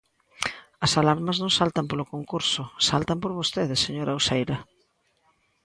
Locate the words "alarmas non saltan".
1.01-1.85